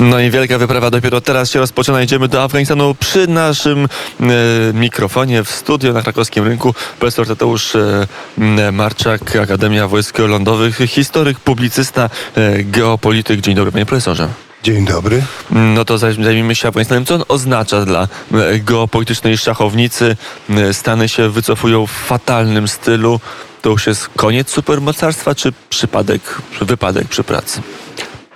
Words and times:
No 0.00 0.20
i 0.20 0.30
wielka 0.30 0.58
wyprawa 0.58 0.90
dopiero 0.90 1.20
teraz 1.20 1.50
się 1.50 1.58
rozpoczyna. 1.58 2.02
Idziemy 2.02 2.28
do 2.28 2.42
Afganistanu 2.42 2.94
przy 2.94 3.26
naszym 3.28 3.84
e, 3.84 4.26
mikrofonie 4.74 5.44
w 5.44 5.50
studio 5.50 5.92
na 5.92 6.02
krakowskim 6.02 6.44
rynku. 6.44 6.74
Profesor 6.98 7.26
Tadeusz 7.26 7.76
e, 7.76 8.72
Marczak, 8.72 9.36
Akademia 9.36 9.88
Wojsk 9.88 10.18
Lądowych, 10.18 10.76
historyk, 10.86 11.40
publicysta, 11.40 12.10
e, 12.34 12.64
geopolityk. 12.64 13.40
Dzień 13.40 13.54
dobry 13.54 13.72
panie 13.72 13.86
profesorze. 13.86 14.28
Dzień 14.62 14.84
dobry. 14.84 15.22
No 15.50 15.84
to 15.84 15.98
zajmijmy 15.98 16.54
się 16.54 16.68
Afganistanem. 16.68 17.06
Co 17.06 17.14
on 17.14 17.24
oznacza 17.28 17.84
dla 17.84 18.08
e, 18.34 18.58
geopolitycznej 18.58 19.38
szachownicy? 19.38 20.16
E, 20.50 20.74
Stany 20.74 21.08
się 21.08 21.30
wycofują 21.30 21.86
w 21.86 21.90
fatalnym 21.90 22.68
stylu. 22.68 23.20
To 23.62 23.70
już 23.70 23.86
jest 23.86 24.08
koniec 24.16 24.50
supermocarstwa, 24.50 25.34
czy 25.34 25.52
przypadek, 25.70 26.22
wypadek 26.60 27.08
przy 27.08 27.24
pracy? 27.24 27.62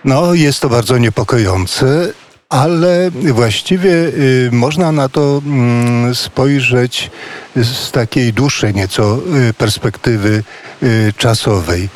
No, 0.05 0.35
jest 0.35 0.61
to 0.61 0.69
bardzo 0.69 0.99
niepokojące, 0.99 2.13
ale 2.49 3.11
właściwie 3.11 3.91
y, 3.91 4.49
można 4.53 4.93
na 4.93 5.09
to 5.09 5.43
mm, 5.47 6.15
spojrzeć 6.15 7.11
z 7.57 7.91
takiej 7.91 8.33
dłuższej 8.33 8.75
nieco 8.75 9.19
y, 9.51 9.55
perspektywy 9.55 10.43
y, 10.83 11.13
czasowej. 11.17 11.89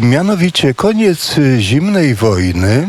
Mianowicie 0.00 0.74
koniec 0.74 1.36
zimnej 1.58 2.14
wojny 2.14 2.88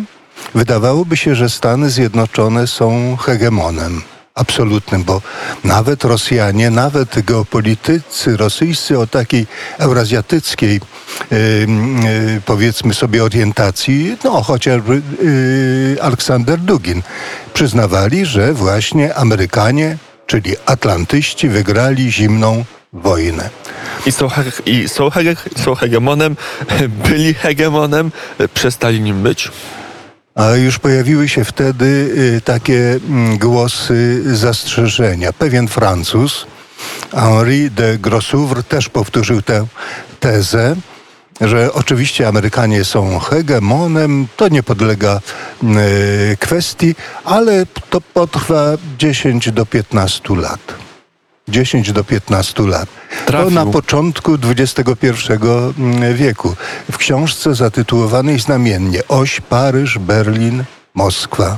wydawałoby 0.55 1.17
się, 1.17 1.35
że 1.35 1.49
Stany 1.49 1.89
Zjednoczone 1.89 2.67
są 2.67 3.17
hegemonem 3.17 4.01
absolutnym, 4.37 5.03
bo 5.03 5.21
nawet 5.63 6.03
Rosjanie, 6.03 6.69
nawet 6.69 7.25
geopolitycy 7.25 8.37
rosyjscy 8.37 8.99
o 8.99 9.07
takiej 9.07 9.47
eurazjatyckiej 9.77 10.75
y, 11.31 11.35
y, 11.35 12.41
powiedzmy 12.45 12.93
sobie 12.93 13.23
orientacji, 13.23 14.17
no 14.23 14.41
chociażby 14.41 15.01
y, 15.23 15.97
Aleksander 16.01 16.59
Dugin, 16.59 17.01
przyznawali, 17.53 18.25
że 18.25 18.53
właśnie 18.53 19.15
Amerykanie, 19.15 19.97
czyli 20.27 20.55
Atlantyści 20.65 21.49
wygrali 21.49 22.11
zimną 22.11 22.65
wojnę. 22.93 23.49
I 24.05 24.11
są, 24.11 24.29
i 24.65 24.89
są, 24.89 25.09
są 25.55 25.75
hegemonem, 25.75 26.35
byli 27.05 27.33
hegemonem, 27.33 28.11
przestali 28.53 29.01
nim 29.01 29.23
być. 29.23 29.51
A 30.37 30.55
już 30.55 30.79
pojawiły 30.79 31.29
się 31.29 31.43
wtedy 31.43 31.85
y, 32.37 32.41
takie 32.41 32.99
mm, 33.09 33.37
głosy 33.37 34.23
zastrzeżenia. 34.35 35.33
Pewien 35.33 35.67
Francuz, 35.67 36.47
Henri 37.11 37.71
de 37.71 37.97
Grossouvre, 37.97 38.63
też 38.63 38.89
powtórzył 38.89 39.41
tę 39.41 39.65
tezę, 40.19 40.75
że 41.41 41.73
oczywiście 41.73 42.27
Amerykanie 42.27 42.85
są 42.85 43.19
hegemonem, 43.19 44.27
to 44.37 44.47
nie 44.47 44.63
podlega 44.63 45.21
y, 46.33 46.37
kwestii, 46.37 46.95
ale 47.25 47.65
to 47.89 48.01
potrwa 48.01 48.63
10 48.97 49.51
do 49.51 49.65
15 49.65 50.35
lat. 50.35 50.86
10 51.47 51.91
do 51.91 52.03
15 52.03 52.63
lat. 52.63 52.89
Trafił. 53.25 53.49
To 53.49 53.65
na 53.65 53.71
początku 53.71 54.37
XXI 54.43 54.87
wieku. 56.13 56.55
W 56.91 56.97
książce 56.97 57.55
zatytułowanej 57.55 58.39
znamiennie 58.39 59.07
Oś 59.07 59.41
Paryż, 59.41 59.99
Berlin, 59.99 60.63
Moskwa. 60.93 61.57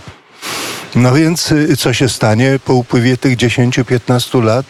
No 0.96 1.14
więc 1.14 1.52
y, 1.52 1.78
co 1.78 1.94
się 1.94 2.10
stanie 2.10 2.60
po 2.66 2.74
upływie 2.74 3.18
tych 3.18 3.38
10-15 3.38 4.44
lat? 4.44 4.66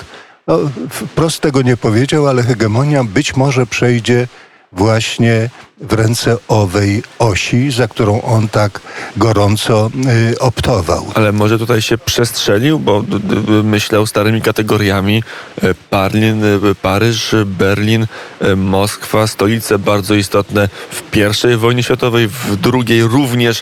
No, 0.48 0.60
wprost 0.90 1.42
tego 1.42 1.62
nie 1.62 1.78
powiedział, 1.78 2.28
ale 2.28 2.44
hegemonia 2.44 3.04
być 3.04 3.36
może 3.36 3.66
przejdzie 3.66 4.28
właśnie 4.72 5.50
w 5.82 5.94
ręce 5.94 6.38
owej 6.48 7.04
osi, 7.20 7.72
za 7.72 7.88
którą 7.88 8.22
on 8.22 8.50
tak 8.50 8.82
gorąco 9.18 9.90
y, 10.32 10.40
optował. 10.40 11.06
Ale 11.16 11.32
może 11.32 11.60
tutaj 11.60 11.82
się 11.82 11.98
przestrzelił, 11.98 12.80
bo 12.80 13.04
d- 13.04 13.20
d- 13.20 13.64
myślał 13.64 14.06
starymi 14.06 14.42
kategoriami. 14.42 15.24
E, 15.62 15.74
Parlin, 15.90 16.44
e, 16.44 16.76
Paryż, 16.82 17.36
Berlin, 17.46 18.08
e, 18.42 18.56
Moskwa, 18.56 19.28
stolice 19.28 19.80
bardzo 19.80 20.16
istotne 20.16 20.70
w 20.92 21.18
I 21.54 21.56
wojnie 21.58 21.84
światowej, 21.84 22.28
w 22.28 22.56
drugiej 22.56 23.04
również, 23.04 23.62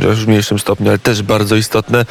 już 0.00 0.24
w 0.24 0.28
mniejszym 0.28 0.58
stopniu, 0.58 0.88
ale 0.88 0.98
też 0.98 1.22
bardzo 1.22 1.56
istotne. 1.56 2.04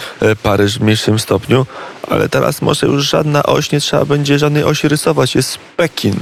Paryż 0.44 0.80
w 0.80 0.82
mniejszym 0.82 1.20
stopniu. 1.20 1.66
Ale 2.08 2.30
teraz 2.30 2.62
może 2.62 2.88
już 2.88 3.10
żadna 3.10 3.44
oś, 3.44 3.72
nie 3.72 3.80
trzeba 3.80 4.06
będzie 4.06 4.40
żadnej 4.40 4.64
osi 4.64 4.88
rysować. 4.88 5.36
Jest 5.36 5.58
Pekin. 5.78 6.16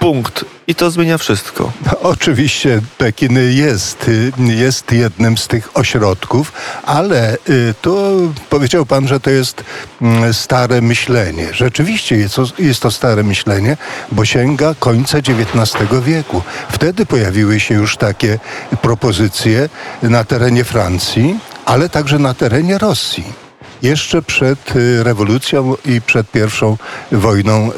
Punkt. 0.00 0.44
I 0.66 0.74
to 0.74 0.90
zmienia 0.90 1.18
wszystko. 1.18 1.72
No, 1.86 2.00
Oczywiście 2.12 2.80
Pekin 2.98 3.38
jest, 3.50 4.10
jest 4.38 4.92
jednym 4.92 5.38
z 5.38 5.48
tych 5.48 5.76
ośrodków, 5.76 6.52
ale 6.82 7.34
y, 7.48 7.74
tu 7.82 7.96
powiedział 8.50 8.86
pan, 8.86 9.08
że 9.08 9.20
to 9.20 9.30
jest 9.30 9.64
mm, 10.02 10.34
stare 10.34 10.80
myślenie. 10.80 11.48
Rzeczywiście 11.52 12.16
jest 12.16 12.34
to, 12.34 12.44
jest 12.58 12.82
to 12.82 12.90
stare 12.90 13.22
myślenie, 13.22 13.76
bo 14.12 14.24
sięga 14.24 14.74
końca 14.78 15.18
XIX 15.18 15.86
wieku. 16.04 16.42
Wtedy 16.68 17.06
pojawiły 17.06 17.60
się 17.60 17.74
już 17.74 17.96
takie 17.96 18.38
propozycje 18.82 19.68
na 20.02 20.24
terenie 20.24 20.64
Francji, 20.64 21.38
ale 21.64 21.88
także 21.88 22.18
na 22.18 22.34
terenie 22.34 22.78
Rosji 22.78 23.45
jeszcze 23.86 24.22
przed 24.22 24.76
y, 24.76 25.04
rewolucją 25.04 25.74
i 25.84 26.00
przed 26.00 26.30
pierwszą 26.30 26.76
wojną 27.12 27.70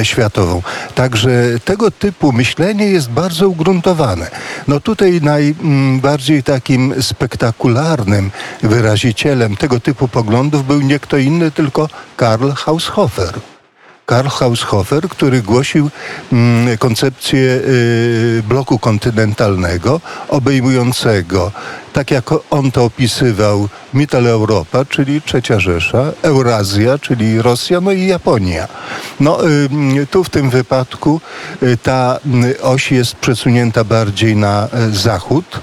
y, 0.00 0.04
światową. 0.04 0.62
Także 0.94 1.30
tego 1.64 1.90
typu 1.90 2.32
myślenie 2.32 2.86
jest 2.86 3.10
bardzo 3.10 3.48
ugruntowane. 3.48 4.30
No 4.68 4.80
tutaj 4.80 5.20
najbardziej 5.22 6.42
takim 6.42 7.02
spektakularnym 7.02 8.30
wyrazicielem 8.62 9.56
tego 9.56 9.80
typu 9.80 10.08
poglądów 10.08 10.66
był 10.66 10.80
nie 10.80 10.98
kto 10.98 11.16
inny, 11.16 11.50
tylko 11.50 11.88
Karl 12.16 12.50
Haushofer. 12.50 13.55
Karl 14.06 14.28
Haushofer, 14.28 15.08
który 15.08 15.42
głosił 15.42 15.90
mm, 16.32 16.78
koncepcję 16.78 17.40
y, 17.40 18.42
bloku 18.48 18.78
kontynentalnego, 18.78 20.00
obejmującego, 20.28 21.52
tak 21.92 22.10
jak 22.10 22.24
on 22.50 22.70
to 22.70 22.84
opisywał, 22.84 23.68
Mitteleuropa, 23.94 24.84
czyli 24.84 25.22
Trzecia 25.22 25.60
Rzesza, 25.60 26.12
Eurazja, 26.22 26.98
czyli 26.98 27.42
Rosja, 27.42 27.80
no 27.80 27.92
i 27.92 28.06
Japonia. 28.06 28.68
No 29.20 29.48
y, 29.48 30.06
tu 30.10 30.24
w 30.24 30.30
tym 30.30 30.50
wypadku 30.50 31.20
y, 31.62 31.76
ta 31.76 32.18
y, 32.44 32.62
oś 32.62 32.92
jest 32.92 33.14
przesunięta 33.14 33.84
bardziej 33.84 34.36
na 34.36 34.68
y, 34.90 34.96
zachód, 34.96 35.60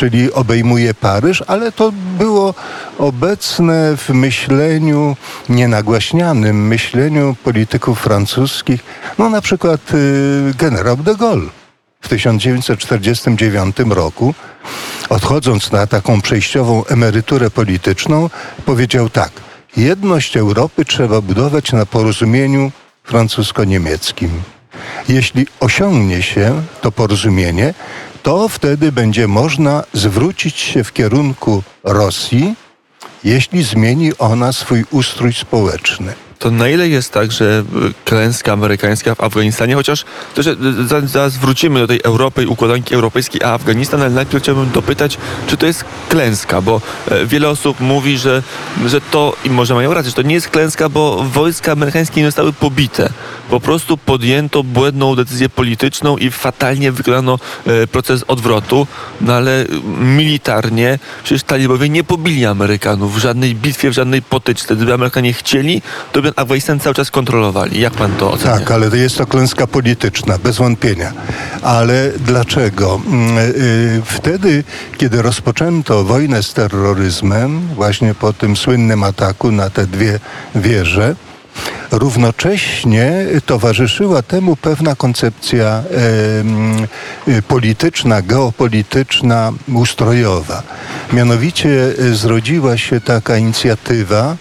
czyli 0.00 0.32
obejmuje 0.32 0.94
Paryż, 0.94 1.42
ale 1.46 1.72
to 1.72 1.92
było 2.18 2.54
obecne 2.98 3.96
w 3.96 4.08
myśleniu, 4.08 5.16
nienagłaśnianym 5.48 6.66
myśleniu 6.68 7.36
polityków 7.44 8.00
francuskich, 8.00 8.80
no 9.18 9.30
na 9.30 9.40
przykład 9.40 9.80
y, 9.94 10.54
generał 10.58 10.96
de 10.96 11.16
Gaulle 11.16 11.50
w 12.00 12.08
1949 12.08 13.76
roku, 13.88 14.34
odchodząc 15.08 15.72
na 15.72 15.86
taką 15.86 16.20
przejściową 16.20 16.84
emeryturę 16.84 17.50
polityczną, 17.50 18.30
powiedział 18.64 19.08
tak: 19.08 19.32
Jedność 19.76 20.36
Europy 20.36 20.84
trzeba 20.84 21.20
budować 21.20 21.72
na 21.72 21.86
porozumieniu 21.86 22.72
francusko-niemieckim. 23.04 24.30
Jeśli 25.08 25.46
osiągnie 25.60 26.22
się 26.22 26.62
to 26.80 26.92
porozumienie, 26.92 27.74
to 28.22 28.48
wtedy 28.48 28.92
będzie 28.92 29.28
można 29.28 29.84
zwrócić 29.92 30.56
się 30.56 30.84
w 30.84 30.92
kierunku 30.92 31.62
Rosji, 31.84 32.54
jeśli 33.24 33.62
zmieni 33.62 34.12
ona 34.18 34.52
swój 34.52 34.84
ustrój 34.90 35.32
społeczny. 35.32 36.12
To 36.38 36.50
na 36.50 36.68
ile 36.68 36.88
jest 36.88 37.12
tak, 37.12 37.32
że 37.32 37.64
y, 37.90 38.04
klęska 38.04 38.52
amerykańska 38.52 39.14
w 39.14 39.20
Afganistanie, 39.20 39.74
chociaż 39.74 40.04
to, 40.34 40.42
że 40.42 40.56
za- 40.86 41.00
zaraz 41.06 41.36
wrócimy 41.36 41.80
do 41.80 41.86
tej 41.86 42.00
Europy 42.04 42.48
układanki 42.48 42.94
europejskiej, 42.94 43.42
a 43.42 43.52
Afganistan, 43.54 44.00
ale 44.00 44.10
najpierw 44.10 44.42
chciałbym 44.42 44.70
dopytać, 44.70 45.18
czy 45.46 45.56
to 45.56 45.66
jest 45.66 45.84
klęska, 46.08 46.60
bo 46.62 46.80
e, 47.10 47.26
wiele 47.26 47.48
osób 47.48 47.80
mówi, 47.80 48.18
że, 48.18 48.42
że 48.86 49.00
to, 49.00 49.36
i 49.44 49.50
może 49.50 49.74
mają 49.74 49.94
rację, 49.94 50.10
że 50.10 50.16
to 50.16 50.22
nie 50.22 50.34
jest 50.34 50.48
klęska, 50.48 50.88
bo 50.88 51.24
wojska 51.24 51.72
amerykańskie 51.72 52.20
nie 52.20 52.26
zostały 52.28 52.52
pobite. 52.52 53.10
Po 53.50 53.60
prostu 53.60 53.96
podjęto 53.96 54.62
błędną 54.62 55.16
decyzję 55.16 55.48
polityczną 55.48 56.16
i 56.16 56.30
fatalnie 56.30 56.92
wykonano 56.92 57.38
e, 57.66 57.86
proces 57.86 58.24
odwrotu, 58.28 58.86
no 59.20 59.34
ale 59.34 59.64
militarnie 60.00 60.98
przecież 61.24 61.42
talibowie 61.42 61.88
nie 61.88 62.04
pobili 62.04 62.46
Amerykanów 62.46 63.14
w 63.14 63.18
żadnej 63.18 63.54
bitwie, 63.54 63.90
w 63.90 63.92
żadnej 63.92 64.22
potyczce. 64.22 64.76
Gdyby 64.76 64.94
Amerykanie 64.94 65.32
chcieli, 65.32 65.82
to 66.12 66.22
by 66.22 66.32
Afganistan 66.36 66.80
cały 66.80 66.94
czas 66.94 67.10
kontrolowali. 67.10 67.80
Jak 67.80 67.92
pan 67.92 68.12
to 68.12 68.30
ocenia? 68.32 68.58
Tak, 68.58 68.70
ale 68.70 68.98
jest 68.98 69.18
to 69.18 69.26
klęska 69.26 69.66
polityczna, 69.66 70.38
bez 70.38 70.56
wątpienia. 70.56 71.12
Ale 71.62 72.12
dlaczego? 72.18 73.00
Mm, 73.06 73.38
y, 73.38 74.02
Wtedy, 74.04 74.64
kiedy 74.98 75.22
rozpoczęto 75.22 76.04
wojnę 76.04 76.42
z 76.42 76.54
terroryzmem, 76.54 77.60
właśnie 77.74 78.14
po 78.14 78.32
tym 78.32 78.56
słynnym 78.56 79.02
ataku 79.02 79.52
na 79.52 79.70
te 79.70 79.86
dwie 79.86 80.20
wieże, 80.54 81.14
równocześnie 81.90 83.26
towarzyszyła 83.46 84.22
temu 84.22 84.56
pewna 84.56 84.94
koncepcja 84.94 85.82
e, 87.28 87.42
polityczna, 87.42 88.22
geopolityczna, 88.22 89.52
ustrojowa. 89.74 90.62
Mianowicie 91.12 91.70
zrodziła 92.12 92.76
się 92.76 93.00
taka 93.00 93.36
inicjatywa, 93.36 94.36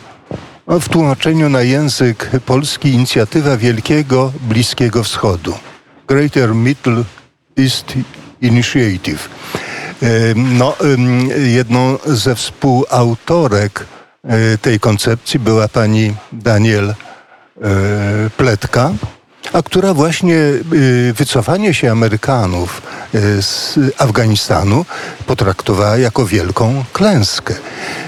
no, 0.68 0.80
w 0.80 0.90
tłumaczeniu 0.90 1.50
na 1.50 1.62
język 1.62 2.30
polski 2.46 2.90
inicjatywa 2.90 3.58
Wielkiego 3.58 4.32
Bliskiego 4.42 5.04
Wschodu. 5.04 5.54
Greater 6.08 6.56
Middle 6.56 7.04
East 7.58 7.94
Initiative. 8.42 9.30
No, 10.36 10.76
jedną 11.46 11.98
ze 12.06 12.36
współautorek 12.36 13.86
e, 14.24 14.58
tej 14.58 14.80
koncepcji 14.80 15.40
była 15.40 15.68
pani 15.68 16.16
Daniel 16.32 16.94
Pletka, 18.38 18.92
a 19.54 19.62
która 19.62 19.94
właśnie 19.94 20.38
e, 20.38 21.14
wycofanie 21.14 21.74
się 21.74 21.92
Amerykanów 21.92 22.82
z 23.42 23.80
Afganistanu 23.98 24.86
potraktowała 25.26 25.98
jako 25.98 26.26
wielką 26.26 26.84
klęskę. 26.94 27.54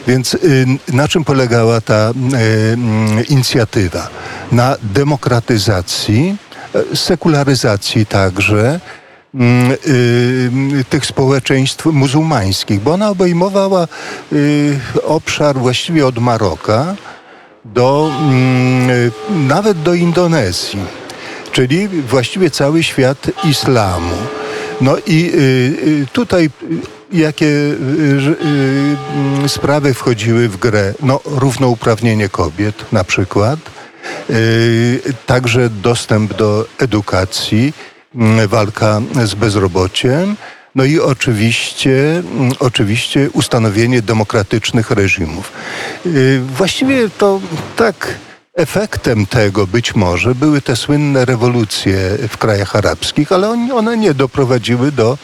Więc 0.07 0.37
na 0.93 1.07
czym 1.07 1.23
polegała 1.23 1.81
ta 1.81 2.11
inicjatywa? 3.29 4.07
Na 4.51 4.75
demokratyzacji, 4.83 6.37
sekularyzacji 6.93 8.05
także, 8.05 8.79
y, 9.35 10.85
tych 10.89 11.05
społeczeństw 11.05 11.85
muzułmańskich, 11.85 12.81
bo 12.81 12.93
ona 12.93 13.09
obejmowała 13.09 13.87
y, 14.33 14.79
obszar 15.03 15.57
właściwie 15.57 16.07
od 16.07 16.19
Maroka 16.19 16.95
do 17.65 18.11
mm, 18.21 18.89
y, 18.89 19.11
nawet 19.29 19.81
do 19.81 19.93
Indonezji, 19.93 20.79
czyli 21.51 21.87
właściwie 21.87 22.49
cały 22.51 22.83
świat 22.83 23.31
islamu. 23.43 24.15
No 24.81 24.97
i 25.07 25.31
tutaj 26.13 26.49
jakie 27.11 27.47
sprawy 29.47 29.93
wchodziły 29.93 30.49
w 30.49 30.57
grę? 30.57 30.93
No, 31.03 31.19
równouprawnienie 31.25 32.29
kobiet 32.29 32.91
na 32.91 33.03
przykład, 33.03 33.59
także 35.25 35.69
dostęp 35.69 36.33
do 36.33 36.65
edukacji, 36.79 37.73
Mm, 38.15 38.47
walka 38.47 39.01
z 39.23 39.35
bezrobociem, 39.35 40.35
no 40.75 40.83
i 40.83 40.99
oczywiście, 40.99 42.17
mm, 42.17 42.51
oczywiście 42.59 43.29
ustanowienie 43.33 44.01
demokratycznych 44.01 44.91
reżimów. 44.91 45.51
Y, 46.05 46.41
właściwie 46.55 47.09
to 47.09 47.41
tak 47.75 48.15
efektem 48.53 49.25
tego 49.25 49.67
być 49.67 49.95
może 49.95 50.35
były 50.35 50.61
te 50.61 50.75
słynne 50.75 51.25
rewolucje 51.25 52.17
w 52.29 52.37
krajach 52.37 52.75
arabskich, 52.75 53.31
ale 53.31 53.49
one 53.73 53.97
nie 53.97 54.13
doprowadziły 54.13 54.91
do 54.91 55.17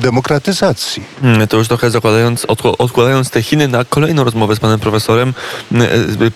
demokratyzacji. 0.00 1.04
Mm, 1.22 1.48
to 1.48 1.56
już 1.56 1.68
trochę 1.68 1.90
zakładając, 1.90 2.46
odkładając 2.78 3.30
te 3.30 3.42
Chiny 3.42 3.68
na 3.68 3.84
kolejną 3.84 4.24
rozmowę 4.24 4.56
z 4.56 4.60
panem 4.60 4.80
profesorem, 4.80 5.34
mm, 5.72 5.88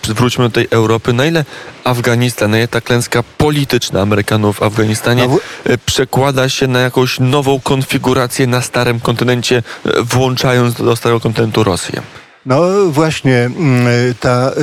e, 0.07 0.13
wróćmy 0.13 0.43
do 0.43 0.49
tej 0.49 0.67
Europy. 0.71 1.13
Na 1.13 1.25
ile 1.25 1.45
Afganistan, 1.83 2.51
na 2.51 2.57
ile 2.57 2.67
ta 2.67 2.81
klęska 2.81 3.23
polityczna 3.37 4.01
Amerykanów 4.01 4.57
w 4.57 4.63
Afganistanie 4.63 5.27
e, 5.63 5.77
przekłada 5.77 6.49
się 6.49 6.67
na 6.67 6.79
jakąś 6.79 7.19
nową 7.19 7.59
konfigurację 7.59 8.47
na 8.47 8.61
starym 8.61 8.99
kontynencie, 8.99 9.57
e, 9.57 9.89
włączając 10.01 10.75
do 10.75 10.95
starego 10.95 11.19
kontynentu 11.19 11.63
Rosję? 11.63 12.01
No 12.45 12.85
właśnie, 12.89 13.37
mm, 13.37 13.87
ta, 14.19 14.51
y, 14.57 14.61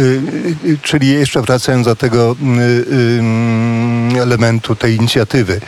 y, 0.64 0.78
czyli 0.82 1.08
jeszcze 1.08 1.42
wracając 1.42 1.86
do 1.86 1.96
tego 1.96 2.36
y, 4.16 4.20
elementu 4.20 4.76
tej 4.76 4.96
inicjatywy. 4.96 5.60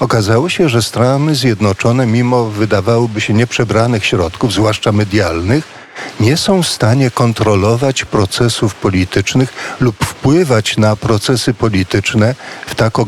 Okazało 0.00 0.48
się, 0.48 0.68
że 0.68 0.82
Stany 0.82 1.34
Zjednoczone, 1.34 2.06
mimo 2.06 2.44
wydawałoby 2.44 3.20
się 3.20 3.34
nieprzebranych 3.34 4.04
środków, 4.04 4.52
zwłaszcza 4.52 4.92
medialnych, 4.92 5.64
nie 6.20 6.36
są 6.36 6.62
w 6.62 6.68
stanie 6.68 7.10
kontrolować 7.10 8.04
procesów 8.04 8.74
politycznych 8.74 9.76
lub 9.80 10.04
wpływać 10.04 10.76
na 10.76 10.96
procesy 10.96 11.54
polityczne 11.54 12.34
w 12.66 12.74
tak 12.74 12.98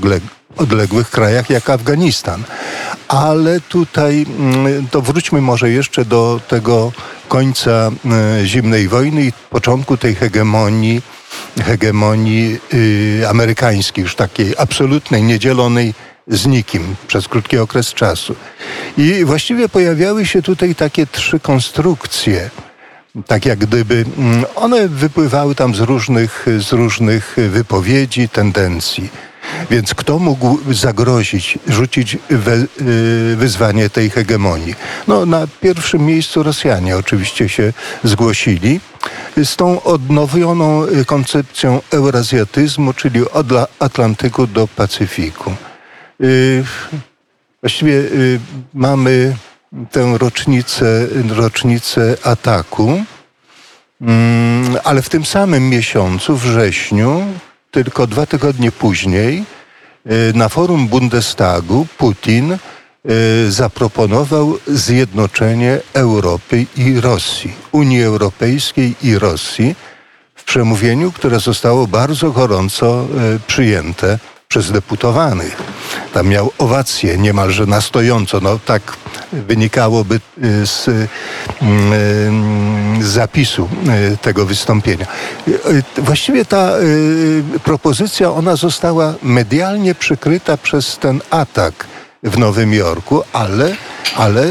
odległych 0.57 1.11
krajach 1.11 1.51
jak 1.51 1.71
Afganistan. 1.71 2.45
Ale 3.11 3.61
tutaj, 3.61 4.27
mm, 4.39 4.87
to 4.91 5.03
wróćmy 5.03 5.41
może 5.41 5.71
jeszcze 5.71 6.05
do 6.05 6.41
tego 6.49 6.93
końca 7.29 7.71
e, 8.41 8.47
zimnej 8.47 8.89
wojny 8.89 9.25
i 9.25 9.33
początku 9.51 9.97
tej 9.97 10.15
hegemonii, 10.15 11.03
hegemonii 11.63 12.59
y, 12.75 13.29
amerykańskiej, 13.29 14.03
już 14.03 14.17
takiej 14.17 14.55
absolutnej, 14.59 15.23
niedzielonej 15.23 15.95
z 16.27 16.47
nikim 16.47 16.97
przez 17.07 17.29
krótki 17.29 17.59
okres 17.59 17.95
czasu. 17.95 18.35
I 18.99 19.25
właściwie 19.25 19.69
pojawiały 19.69 20.27
się 20.27 20.43
tutaj 20.43 20.75
takie 20.75 21.07
trzy 21.07 21.41
konstrukcje. 21.41 22.51
Tak 23.27 23.47
jak 23.47 23.59
gdyby 23.59 24.05
mm, 24.19 24.45
one 24.55 24.89
wypływały 24.89 25.55
tam 25.55 25.75
z 25.75 25.81
różnych, 25.81 26.47
z 26.59 26.73
różnych 26.73 27.37
wypowiedzi, 27.51 28.29
tendencji. 28.29 29.30
Więc 29.71 29.95
kto 29.95 30.19
mógł 30.19 30.59
zagrozić, 30.73 31.59
rzucić 31.67 32.19
we, 32.31 32.55
y, 32.55 33.37
wyzwanie 33.37 33.91
tej 33.91 34.11
hegemonii? 34.11 34.75
No, 35.09 35.27
na 35.27 35.47
pierwszym 35.61 36.07
miejscu 36.07 36.43
Rosjanie 36.43 36.97
oczywiście 36.97 37.49
się 37.49 37.73
zgłosili 38.05 38.81
z 39.45 39.57
tą 39.57 39.83
odnowioną 39.83 40.83
koncepcją 41.07 41.81
eurazjatyzmu, 41.91 42.93
czyli 42.93 43.31
od 43.31 43.47
Atlantyku 43.79 44.47
do 44.47 44.69
Pacyfiku. 44.69 45.55
Y, 46.21 46.65
właściwie 47.63 47.93
y, 47.93 48.41
mamy 48.75 49.37
tę 49.91 50.19
rocznicę, 50.19 51.07
rocznicę 51.29 52.17
ataku, 52.25 53.05
mm, 54.01 54.77
ale 54.85 55.03
w 55.03 55.09
tym 55.09 55.27
samym 55.27 55.69
miesiącu, 55.69 56.37
wrześniu, 56.37 57.23
tylko 57.71 58.07
dwa 58.07 58.27
tygodnie 58.27 58.73
później 58.73 59.45
e, 60.07 60.33
na 60.35 60.49
forum 60.49 60.89
Bundestagu 60.89 61.87
Putin 61.99 62.53
e, 62.53 62.59
zaproponował 63.49 64.59
zjednoczenie 64.67 65.81
Europy 65.93 66.67
i 66.77 67.01
Rosji, 67.01 67.53
Unii 67.73 68.03
Europejskiej 68.03 68.95
i 69.03 69.19
Rosji 69.19 69.75
w 70.35 70.45
przemówieniu, 70.45 71.13
które 71.13 71.41
zostało 71.41 71.87
bardzo 71.87 72.31
gorąco 72.31 73.01
e, 73.01 73.07
przyjęte 73.47 74.19
przez 74.49 74.73
deputowanych. 74.73 75.57
Tam 76.13 76.29
miał 76.29 76.53
owację 76.59 77.19
niemalże 77.19 77.67
na 77.67 77.81
stojąco. 77.81 78.41
No 78.41 78.59
tak 78.59 78.97
wynikałoby 79.33 80.15
y, 80.15 80.67
z, 80.67 80.89
y, 80.89 81.09
z 83.01 83.07
zapisu 83.07 83.69
y, 84.13 84.17
tego 84.17 84.47
wystąpienia. 84.47 85.07
Właściwie 85.99 86.45
ta 86.45 86.73
propozycja, 87.65 88.31
ona 88.31 88.57
została 88.57 89.15
medialnie 89.23 89.95
przykryta 89.95 90.57
przez 90.57 90.99
ten 90.99 91.21
atak 91.31 91.87
w 92.23 92.39
Nowym 92.39 92.75
Jorku, 92.75 93.23
ale, 93.33 93.77
ale 94.17 94.47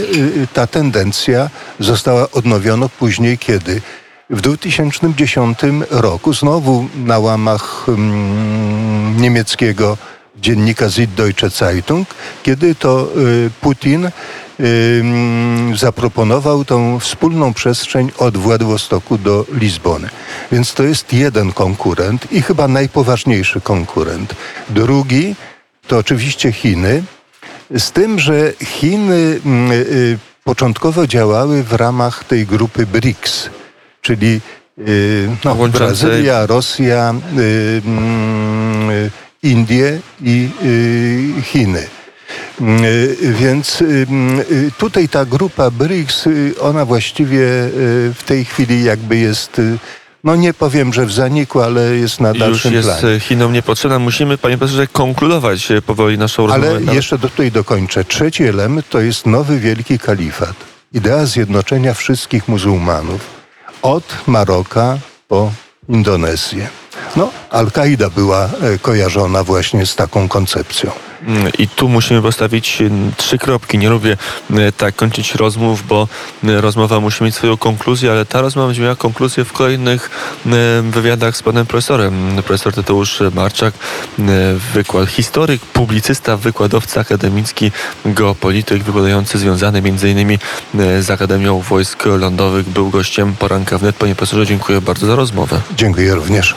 ta 0.54 0.68
tendencja 0.68 1.50
została 1.80 2.32
odnowiona 2.32 2.90
później, 2.90 3.38
kiedy 3.38 3.82
w 4.30 4.42
2010 4.42 5.60
roku 5.90 6.34
znowu 6.34 6.88
na 6.96 7.20
łamach 7.20 7.86
mm, 7.88 9.22
niemieckiego 9.22 9.98
dziennika 10.42 10.90
Süddeutsche 10.90 11.50
Zeitung, 11.50 12.08
kiedy 12.44 12.76
to 12.76 13.10
y, 13.18 13.50
Putin 13.62 14.06
y, 14.06 14.12
mm, 15.02 15.78
zaproponował 15.78 16.66
tą 16.66 17.00
wspólną 17.00 17.54
przestrzeń 17.54 18.12
od 18.18 18.38
Władywostoku 18.38 19.18
do 19.18 19.46
Lizbony. 19.54 20.10
Więc 20.52 20.74
to 20.74 20.84
jest 20.84 21.14
jeden 21.14 21.54
konkurent 21.54 22.32
i 22.32 22.42
chyba 22.42 22.68
najpoważniejszy 22.68 23.62
konkurent. 23.62 24.36
Drugi 24.70 25.36
to 25.88 25.98
oczywiście 25.98 26.52
Chiny, 26.52 27.04
z 27.78 27.92
tym, 27.92 28.20
że 28.20 28.54
Chiny 28.66 29.40
mm, 29.46 29.72
y, 29.72 30.18
początkowo 30.44 31.08
działały 31.08 31.64
w 31.64 31.74
ramach 31.74 32.24
tej 32.24 32.46
grupy 32.46 32.86
BRICS 32.86 33.50
czyli 34.02 34.42
no, 35.46 35.56
Brazylia, 35.56 36.46
Rosja, 36.46 37.10
mm, 37.10 39.10
Indie 39.44 40.00
i 40.22 40.50
y, 40.64 41.42
Chiny. 41.42 41.88
Więc 43.40 43.84
tutaj 44.78 45.10
ta 45.10 45.26
grupa 45.26 45.72
BRICS, 45.72 46.26
ona 46.62 46.86
właściwie 46.86 47.40
w 48.16 48.20
tej 48.26 48.46
chwili 48.46 48.84
jakby 48.84 49.18
jest 49.18 49.62
no 50.24 50.36
nie 50.36 50.54
powiem, 50.54 50.94
że 50.94 51.06
w 51.06 51.12
zaniku, 51.12 51.62
ale 51.62 51.96
jest 51.96 52.20
na 52.20 52.34
dalszym 52.34 52.74
Już 52.74 52.86
jest 52.86 53.00
planie. 53.00 53.20
Chinom 53.20 53.54
niepotrzebna. 53.54 54.00
Musimy, 54.00 54.38
panie 54.38 54.58
profesorze, 54.58 54.88
konkludować 54.88 55.68
powoli 55.86 56.18
naszą 56.18 56.48
rozmowę. 56.48 56.80
Ale 56.88 56.96
jeszcze 56.96 57.18
do, 57.18 57.30
tutaj 57.30 57.52
dokończę. 57.52 58.06
Trzeci 58.06 58.44
element 58.44 58.90
to 58.90 59.00
jest 59.00 59.26
nowy 59.26 59.60
wielki 59.60 60.00
kalifat. 60.00 60.56
Idea 60.94 61.26
zjednoczenia 61.26 61.94
wszystkich 61.94 62.48
muzułmanów 62.48 63.22
od 63.82 64.04
Maroka 64.28 64.98
po 65.28 65.52
Indonezję. 65.90 66.68
No, 67.16 67.32
Al-Kaida 67.50 68.10
była 68.10 68.46
e, 68.46 68.78
kojarzona 68.80 69.44
właśnie 69.44 69.86
z 69.86 69.96
taką 69.96 70.28
koncepcją. 70.28 70.92
Mm, 71.28 71.52
I 71.60 71.68
tu 71.68 71.90
musimy 71.90 72.22
postawić 72.22 72.82
mm, 72.82 73.12
trzy 73.18 73.38
kropki. 73.38 73.78
Nie 73.78 73.90
lubię 73.90 74.18
mm, 74.52 74.72
tak 74.78 74.96
kończyć 74.96 75.36
rozmów, 75.36 75.88
bo 75.88 76.08
mm, 76.44 76.60
rozmowa 76.60 77.00
musi 77.00 77.24
mieć 77.24 77.36
swoją 77.36 77.58
konkluzję, 77.58 78.12
ale 78.12 78.26
ta 78.26 78.42
rozmowa 78.42 78.68
będzie 78.68 78.82
miała 78.82 78.96
konkluzję 78.96 79.46
w 79.46 79.54
kolejnych 79.54 80.10
mm, 80.46 80.92
wywiadach 80.92 81.38
z 81.38 81.44
panem 81.44 81.66
profesorem. 81.66 82.42
Profesor 82.46 82.74
Tadeusz 82.74 83.20
Marczak, 83.36 83.74
mm, 84.20 84.60
wykład, 84.74 85.10
historyk, 85.10 85.62
publicysta, 85.62 86.38
wykładowca 86.38 87.02
akademicki, 87.02 87.72
geopolityk, 88.06 88.84
wykładający 88.84 89.38
związany 89.38 89.80
m.in. 89.80 90.38
z 91.04 91.10
Akademią 91.10 91.62
Wojsk 91.62 92.06
Lądowych, 92.06 92.70
był 92.70 92.90
gościem 92.90 93.36
poranka 93.40 93.78
wnet. 93.78 93.96
Panie 93.96 94.16
profesorze, 94.16 94.46
dziękuję 94.46 94.82
bardzo 94.82 95.08
za 95.08 95.16
rozmowę. 95.16 95.62
Dziękuję 95.76 96.16
również. 96.16 96.56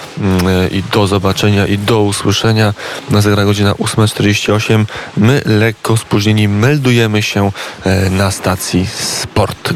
I 0.71 0.83
do 0.93 1.07
zobaczenia 1.07 1.67
i 1.67 1.79
do 1.79 2.03
usłyszenia. 2.03 2.75
Na 3.11 3.21
zegarach 3.21 3.47
godzina 3.47 3.73
8.48. 3.73 4.85
My 5.17 5.43
lekko 5.45 5.97
spóźnieni 5.97 6.49
meldujemy 6.49 7.23
się 7.23 7.53
e, 7.85 8.11
na 8.11 8.31
stacji 8.31 8.87
Sport. 8.87 9.71